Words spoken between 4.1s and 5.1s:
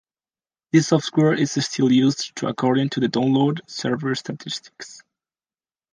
statistics.